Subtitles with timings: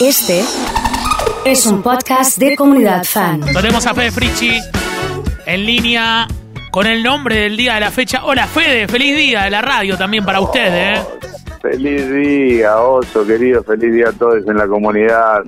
[0.00, 0.42] Este
[1.44, 3.40] es un podcast de comunidad fan.
[3.40, 4.58] Tenemos a Fede Frichi
[5.46, 6.26] en línea
[6.70, 8.24] con el nombre del día de la fecha.
[8.24, 11.02] Hola Fede, feliz día de la radio también para usted, ¿eh?
[11.60, 15.42] Feliz día, Oso, querido, feliz día a todos en la comunidad.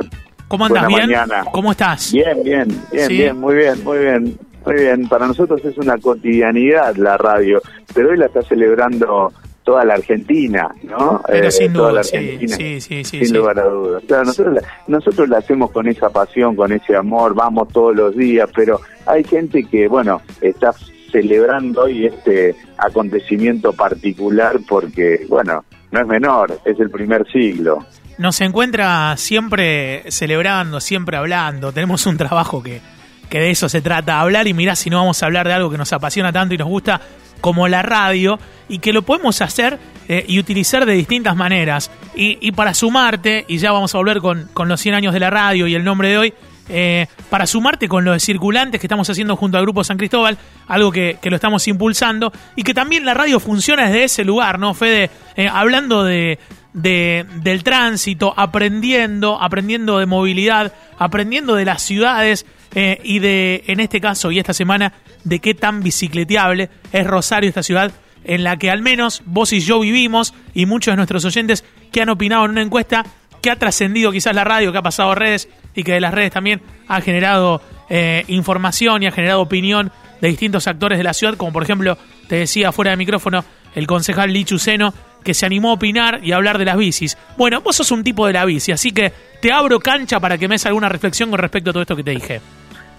[0.49, 0.83] ¿Cómo andas?
[0.85, 1.11] Buena ¿Bien?
[1.21, 1.45] mañana.
[1.53, 2.13] ¿Cómo estás?
[2.13, 3.17] Bien, bien, bien, Sí.
[3.17, 5.09] bien, muy bien, muy bien, muy bien.
[5.09, 7.63] Para nosotros es una cotidianidad la radio,
[7.95, 9.33] pero hoy la está celebrando
[9.71, 11.23] toda la Argentina, ¿no?
[11.29, 12.57] Pero Eh, sin toda duda, la sí, Argentina.
[12.57, 14.03] sí, sí, sí, Sin lugar a dudas.
[14.09, 18.17] Claro, nosotros la, nosotros la hacemos con esa pasión, con ese amor, vamos todos los
[18.17, 20.73] días, pero hay gente que, bueno, está
[21.13, 27.85] celebrando hoy este acontecimiento particular porque, bueno, no es menor, es el primer siglo.
[28.19, 31.73] Nos encuentra siempre celebrando, siempre hablando.
[31.73, 32.81] Tenemos un trabajo que,
[33.29, 35.71] que de eso se trata, hablar y mirá si no vamos a hablar de algo
[35.71, 37.01] que nos apasiona tanto y nos gusta
[37.41, 41.91] como la radio y que lo podemos hacer eh, y utilizar de distintas maneras.
[42.15, 45.31] Y, para sumarte, y ya vamos a volver con, con los 100 años de la
[45.31, 46.35] radio y el nombre de hoy,
[46.69, 50.37] eh, para sumarte con los circulantes que estamos haciendo junto al Grupo San Cristóbal,
[50.69, 54.59] algo que, que lo estamos impulsando, y que también la radio funciona desde ese lugar,
[54.59, 55.11] ¿no, Fede?
[55.37, 56.39] Eh, hablando de,
[56.73, 63.81] de- del tránsito, aprendiendo, aprendiendo de movilidad, aprendiendo de las ciudades eh, y de, en
[63.81, 64.93] este caso y esta semana,
[65.25, 67.93] de qué tan bicicleteable es Rosario, esta ciudad
[68.25, 72.03] en la que al menos vos y yo vivimos y muchos de nuestros oyentes que
[72.03, 73.05] han opinado en una encuesta
[73.41, 76.33] que ha trascendido quizás la radio, que ha pasado redes y que de las redes
[76.33, 79.91] también ha generado eh, información y ha generado opinión
[80.21, 81.97] de distintos actores de la ciudad, como por ejemplo,
[82.29, 84.93] te decía fuera de micrófono, el concejal Lichu Seno,
[85.25, 87.17] que se animó a opinar y a hablar de las bicis.
[87.37, 90.49] Bueno, vos sos un tipo de la bici, así que te abro cancha para que
[90.49, 92.41] me des alguna reflexión con respecto a todo esto que te dije.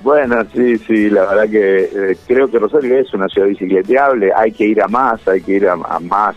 [0.04, 4.52] Bueno, sí, sí, la verdad que eh, creo que Rosario es una ciudad bicicleteable, hay
[4.52, 6.36] que ir a más, hay que ir a, más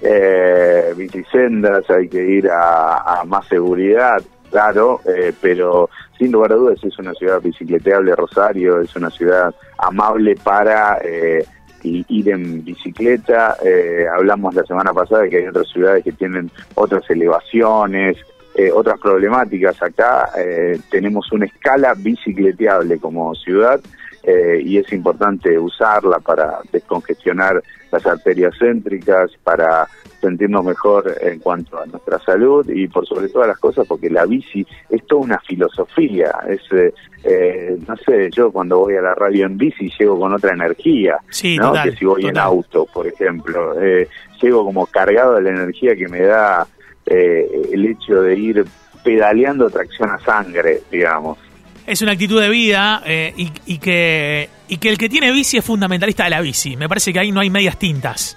[0.00, 6.98] eh, hay que ir a, más seguridad, claro, eh, pero sin lugar a dudas es
[6.98, 11.44] una ciudad bicicleteable, Rosario es una ciudad amable para eh,
[11.82, 16.50] ir en bicicleta, eh, hablamos la semana pasada de que hay otras ciudades que tienen
[16.76, 18.16] otras elevaciones,
[18.60, 19.82] eh, otras problemáticas.
[19.82, 23.80] Acá eh, tenemos una escala bicicleteable como ciudad
[24.22, 29.88] eh, y es importante usarla para descongestionar las arterias céntricas, para
[30.20, 34.26] sentirnos mejor en cuanto a nuestra salud y por sobre todas las cosas porque la
[34.26, 36.30] bici es toda una filosofía.
[36.46, 36.92] Es, eh,
[37.24, 41.16] eh, no sé, yo cuando voy a la radio en bici llego con otra energía,
[41.30, 41.68] Sí, ¿no?
[41.68, 43.80] total, que si voy en auto, por ejemplo.
[43.80, 44.06] Eh,
[44.40, 46.66] llego como cargado de la energía que me da
[47.06, 48.64] eh, el hecho de ir
[49.04, 51.38] pedaleando tracción a sangre, digamos.
[51.86, 55.56] Es una actitud de vida eh, y, y que, y que el que tiene bici
[55.56, 56.76] es fundamentalista de la bici.
[56.76, 58.36] Me parece que ahí no hay medias tintas.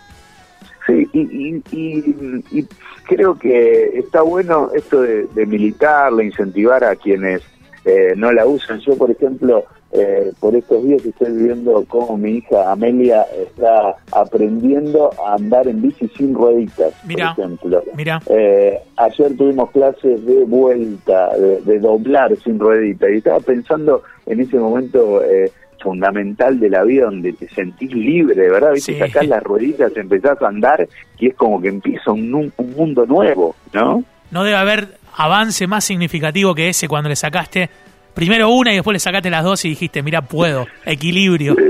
[0.87, 2.67] Sí, y, y, y- y
[3.05, 7.41] creo que está bueno esto de, de militarla, incentivar a quienes
[7.85, 8.79] eh, no la usan.
[8.79, 15.11] Yo, por ejemplo, eh, por estos días estoy viendo cómo mi hija Amelia está aprendiendo
[15.23, 17.83] a andar en bici sin rueditas, Mirá, por ejemplo.
[17.95, 24.03] Mira, Eh, ayer tuvimos clases de vuelta, de, de doblar sin ruedita, y estaba pensando
[24.25, 28.73] en ese momento eh, fundamental de la vida donde te sentís libre, ¿verdad?
[28.73, 28.93] ¿Viste?
[28.93, 28.99] Sí.
[28.99, 30.87] Sacás las rueditas, empezás a andar
[31.19, 34.03] y es como que empieza un mundo nuevo, ¿no?
[34.33, 37.69] no debe haber avance más significativo que ese cuando le sacaste
[38.13, 41.55] primero una y después le sacaste las dos y dijiste, mira, puedo, equilibrio.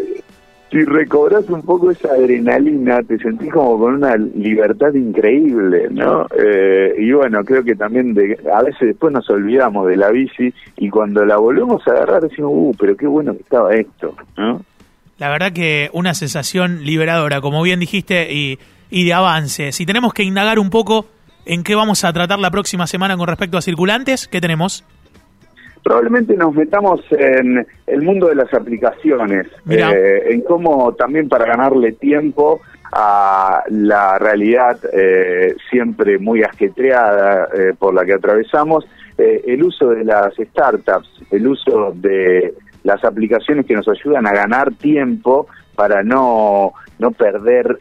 [0.74, 6.26] Si recobras un poco esa adrenalina, te sentís como con una libertad increíble, ¿no?
[6.36, 10.52] Eh, y bueno, creo que también de, a veces después nos olvidamos de la bici
[10.78, 14.62] y cuando la volvemos a agarrar decimos, uh, pero qué bueno que estaba esto, ¿no?
[15.20, 18.58] La verdad que una sensación liberadora, como bien dijiste, y,
[18.90, 19.74] y de avance.
[19.74, 21.06] Si tenemos que indagar un poco
[21.46, 24.84] en qué vamos a tratar la próxima semana con respecto a circulantes, ¿qué tenemos?
[25.84, 31.92] Probablemente nos metamos en el mundo de las aplicaciones, eh, en cómo también para ganarle
[31.92, 32.62] tiempo
[32.94, 38.86] a la realidad eh, siempre muy ajetreada eh, por la que atravesamos,
[39.18, 42.54] el uso de las startups, el uso de
[42.84, 47.78] las aplicaciones que nos ayudan a ganar tiempo para no, no perder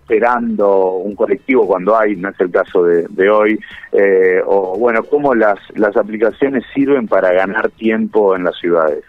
[0.00, 3.58] esperando un colectivo cuando hay, no es el caso de, hoy,
[3.92, 9.04] eh, o bueno, cómo las, las aplicaciones sirven para ganar tiempo en las ciudades.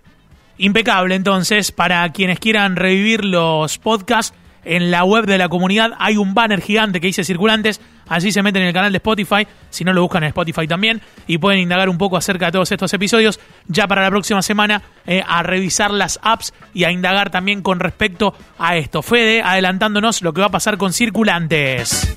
[0.57, 6.17] Impecable, entonces, para quienes quieran revivir los podcasts, en la web de la comunidad hay
[6.17, 9.83] un banner gigante que dice circulantes, allí se meten en el canal de Spotify, si
[9.83, 12.93] no lo buscan en Spotify también, y pueden indagar un poco acerca de todos estos
[12.93, 17.61] episodios, ya para la próxima semana eh, a revisar las apps y a indagar también
[17.61, 19.01] con respecto a esto.
[19.01, 22.15] Fede, adelantándonos lo que va a pasar con circulantes.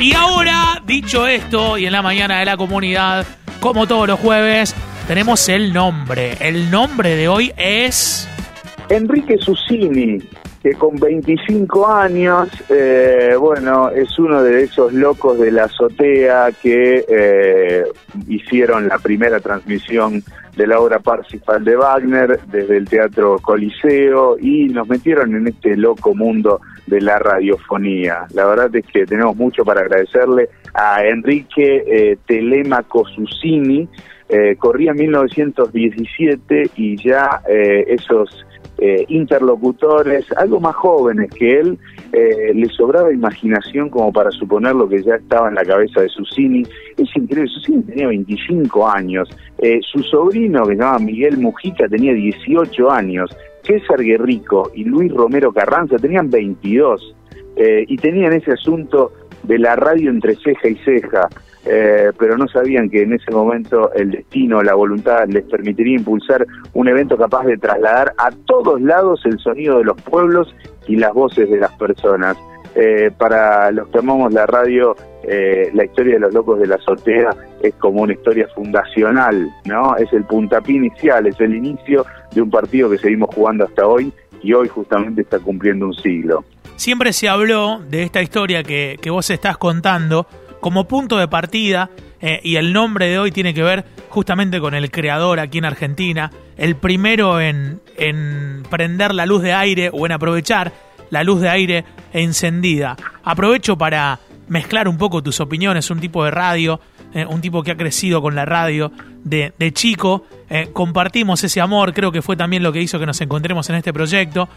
[0.00, 3.26] Y ahora, dicho esto, y en la mañana de la comunidad,
[3.60, 4.74] como todos los jueves,
[5.06, 6.36] tenemos el nombre.
[6.40, 8.28] El nombre de hoy es...
[8.90, 10.18] Enrique Susini,
[10.64, 17.04] que con 25 años, eh, bueno, es uno de esos locos de la azotea que
[17.06, 17.84] eh,
[18.28, 20.22] hicieron la primera transmisión
[20.56, 25.76] de la obra Parsifal de Wagner desde el Teatro Coliseo y nos metieron en este
[25.76, 28.24] loco mundo de la radiofonía.
[28.32, 33.86] La verdad es que tenemos mucho para agradecerle a Enrique eh, Telemaco Susini.
[34.30, 38.46] Eh, corría en 1917 y ya esos
[38.78, 41.78] eh, interlocutores, algo más jóvenes que él,
[42.12, 46.08] eh, le sobraba imaginación como para suponer lo que ya estaba en la cabeza de
[46.08, 46.62] Susini.
[46.96, 49.28] Es increíble, Susini tenía 25 años,
[49.58, 53.30] eh, su sobrino, que se llama Miguel Mujica, tenía 18 años,
[53.62, 57.14] César Guerrico y Luis Romero Carranza tenían 22,
[57.86, 59.12] y tenían ese asunto
[59.44, 61.28] de la radio entre ceja y ceja.
[61.66, 66.46] Eh, pero no sabían que en ese momento el destino, la voluntad les permitiría impulsar
[66.74, 70.54] un evento capaz de trasladar a todos lados el sonido de los pueblos
[70.86, 72.36] y las voces de las personas.
[72.74, 76.74] Eh, para los que amamos la radio, eh, la historia de los locos de la
[76.74, 77.30] azotea
[77.62, 79.96] es como una historia fundacional, ¿no?
[79.96, 84.12] Es el puntapié inicial, es el inicio de un partido que seguimos jugando hasta hoy
[84.42, 86.44] y hoy justamente está cumpliendo un siglo.
[86.76, 90.26] Siempre se habló de esta historia que, que vos estás contando
[90.64, 91.90] como punto de partida,
[92.22, 95.66] eh, y el nombre de hoy tiene que ver justamente con el creador aquí en
[95.66, 97.82] Argentina, el primero en,
[98.70, 100.72] prender la luz de aire o en aprovechar
[101.10, 101.84] la luz de aire
[102.14, 102.96] encendida.
[103.24, 106.80] Aprovecho para mezclar un poco tus opiniones, un tipo de radio,
[107.12, 108.90] eh, un tipo que ha crecido con la radio
[109.22, 113.20] de, chico, eh, compartimos ese amor, creo que fue también lo que hizo que nos
[113.20, 114.48] encontremos en este proyecto.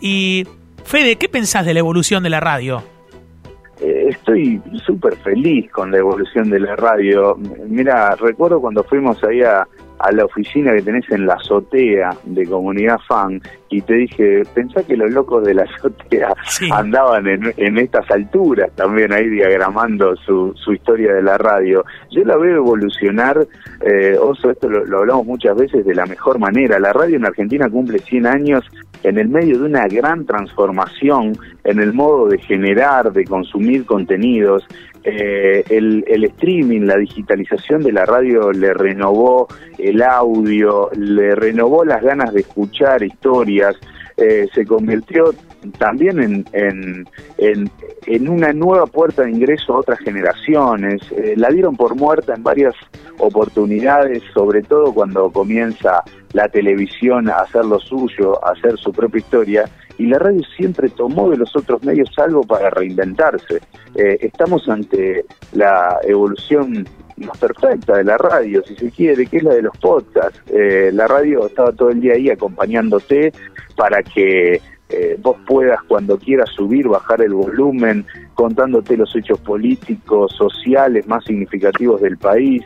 [0.00, 0.46] y
[0.86, 2.93] Fede, ¿qué pensás de la evolución de la radio?
[4.14, 7.36] Estoy súper feliz con la evolución de la radio.
[7.68, 9.66] Mira, recuerdo cuando fuimos ahí a,
[10.12, 13.40] la oficina que tenés en la azotea de Comunidad Fan
[13.70, 16.34] y te dije, pensá que los locos de la azotea
[16.72, 21.84] andaban en, estas alturas también ahí diagramando su, su historia de la radio.
[22.10, 23.46] Yo la veo evolucionar,
[23.80, 26.78] eh, Oso, esto lo, lo hablamos muchas veces de la mejor manera.
[26.78, 28.64] La radio en Argentina cumple 100 años
[29.04, 34.64] en el medio de una gran transformación en el modo de generar, de consumir contenidos.
[35.04, 39.46] Eh, el, streaming, la digitalización de la radio le renovó
[39.78, 43.76] el audio, le renovó las ganas de escuchar historias,
[44.16, 45.34] eh, se convirtió
[45.78, 47.70] también en, en,
[48.06, 51.02] en, una nueva puerta de ingreso a otras generaciones.
[51.12, 52.74] Eh, la dieron por muerta en varias
[53.18, 56.02] oportunidades, sobre todo cuando comienza
[56.34, 59.64] la televisión a hacer lo suyo, a hacer su propia historia,
[59.96, 63.60] y la radio siempre tomó de los otros medios algo para reinventarse.
[63.94, 66.86] Eh, estamos ante la evolución
[67.16, 70.42] más perfecta de la radio, si se quiere, que es la de los podcasts.
[70.52, 73.32] Eh, la radio estaba todo el día ahí acompañándote
[73.76, 78.04] para que eh, vos puedas cuando quieras subir, bajar el volumen,
[78.34, 82.64] contándote los hechos políticos, sociales más significativos del país,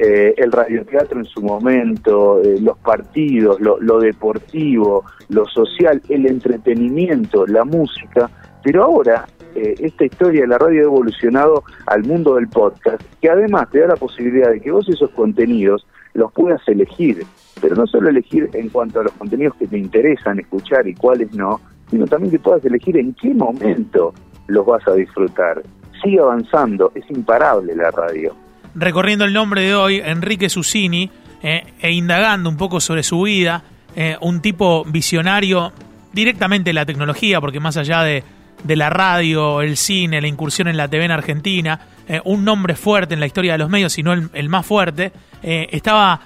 [0.00, 7.46] eh, el radioteatro en su momento, eh, los partidos, lo, deportivo, lo social, el entretenimiento,
[7.46, 8.30] la música,
[8.62, 13.68] pero ahora esta historia de la radio ha evolucionado al mundo del podcast, que además
[13.70, 17.24] te da la posibilidad de que vos esos contenidos los puedas elegir,
[17.60, 21.34] pero no solo elegir en cuanto a los contenidos que te interesan escuchar y cuáles
[21.34, 21.60] no,
[21.90, 24.14] sino también que puedas elegir en qué momento
[24.46, 25.62] los vas a disfrutar.
[26.02, 28.34] Sigue avanzando, es imparable la radio.
[28.74, 31.10] Recorriendo el nombre de hoy, Enrique Susini,
[31.42, 33.62] eh, e indagando un poco sobre su vida,
[33.96, 35.72] eh, un tipo visionario
[36.12, 38.22] directamente en la tecnología, porque más allá de,
[38.62, 42.76] de la radio, el cine, la incursión en la TV en Argentina, eh, un nombre
[42.76, 45.12] fuerte en la historia de los medios, sino el, el más fuerte,
[45.42, 46.20] estaba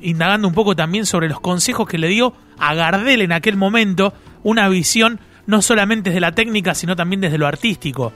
[0.00, 4.12] indagando un poco también sobre los consejos que le dio a Gardel en aquel momento,
[4.42, 8.12] una visión no solamente desde la técnica, sino también desde lo artístico.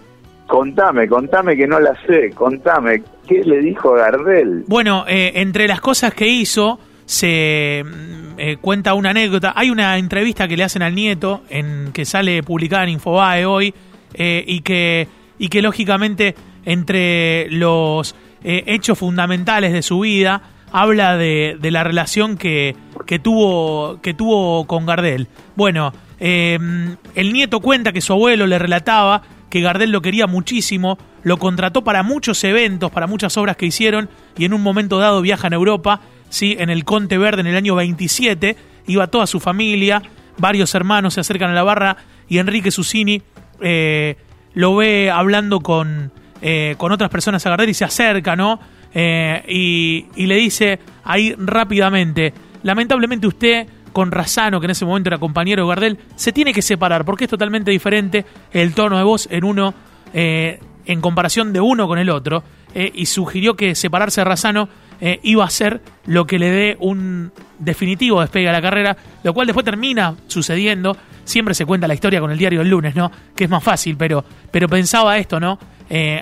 [0.49, 4.64] Contame, contame que no la sé, contame, ¿qué le dijo Gardel?
[4.67, 9.52] Bueno, eh, entre las cosas que hizo, se mm, eh, cuenta una anécdota.
[9.55, 13.75] Hay una entrevista que le hacen al nieto, en que sale publicada en Infobae hoy,
[14.14, 15.07] eh, y, que,
[15.38, 20.40] y que lógicamente entre los hechos fundamentales de su vida,
[20.73, 22.75] habla de, de la relación que,
[23.05, 25.28] que, tuvo, que tuvo con Gardel.
[25.57, 30.99] Bueno, Em, el nieto cuenta que su abuelo le relataba que Gardel lo quería muchísimo,
[31.23, 35.23] lo contrató para muchos eventos, para muchas obras que hicieron, y en un momento dado
[35.23, 36.57] viaja en Europa, ¿sí?
[36.59, 40.02] en el Conte Verde en el año 27, iba toda su familia,
[40.38, 41.97] varios hermanos se acercan a la barra,
[42.28, 43.23] y Enrique Susini
[43.61, 44.17] eh,
[44.55, 46.12] lo ve hablando con,
[46.43, 48.61] eh, con otras personas a Gardel y se acerca, ¿no?
[48.95, 53.67] eh, y le dice ahí rápidamente, lamentablemente usted
[53.99, 57.25] con Razano, que en ese momento era compañero de Gardel, se tiene que separar porque
[57.25, 59.75] es totalmente diferente el tono de voz en uno,
[60.14, 62.45] eh, en comparación de uno con el otro,
[62.76, 64.69] eh, y sugirió que separarse de Razano
[65.00, 69.35] eh, iba a ser lo que le dé un definitivo despegue a la carrera, lo
[69.35, 70.97] cual después termina sucediendo.
[71.25, 73.11] Siempre se cuenta la historia con el diario del lunes, ¿no?
[73.35, 75.59] Que es más fácil, pero, pero pensaba esto, ¿no?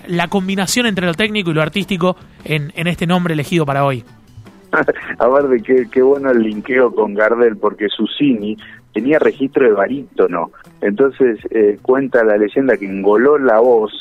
[0.06, 4.04] la combinación entre lo técnico y lo artístico en, en este nombre elegido para hoy.
[5.18, 8.56] A ver de qué, qué bueno el linkeo con Gardel, porque Susini
[8.92, 10.50] tenía registro de barítono.
[10.80, 13.92] Entonces eh, cuenta la leyenda que engoló la voz,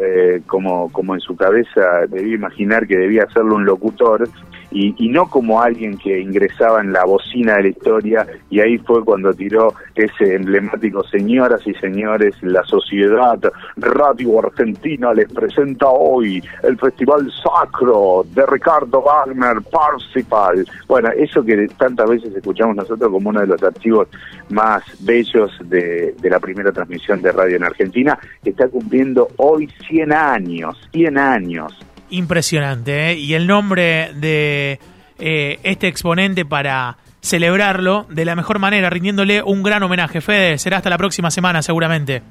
[0.00, 4.28] eh, como, como en su cabeza debía imaginar que debía hacerlo un locutor,
[4.70, 8.78] y, y, no como alguien que ingresaba en la bocina de la historia y ahí
[8.78, 13.38] fue cuando tiró ese emblemático señoras y señores la sociedad
[13.76, 21.66] Radio Argentina les presenta hoy el Festival Sacro de Ricardo Wagner Parsifal bueno eso que
[21.76, 24.08] tantas veces escuchamos nosotros como uno de los archivos
[24.50, 30.88] más bellos de, la primera transmisión de radio en Argentina está cumpliendo hoy 100 años
[30.92, 31.76] 100 años
[32.10, 33.10] impresionante.
[33.10, 33.14] ¿eh?
[33.14, 34.78] Y el nombre de
[35.18, 40.20] eh, este exponente para celebrarlo de la mejor manera, rindiéndole un gran homenaje.
[40.20, 42.22] Fede, será hasta la próxima semana seguramente.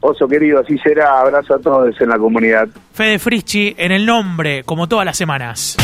[0.00, 1.20] Oso querido, así será.
[1.20, 2.68] Abrazo a todos en la comunidad.
[2.92, 5.76] Fede Frischi en el nombre, como todas las semanas.